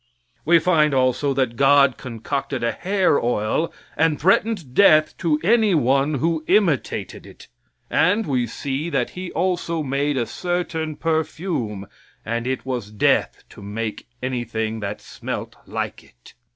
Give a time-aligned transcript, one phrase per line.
[0.45, 6.15] We find also that God concocted a hair oil and threatened death to any one
[6.15, 7.47] who imitated it.
[7.87, 11.85] And we see that He also made a certain perfume
[12.25, 16.33] and it was death to make anything that smelt like it.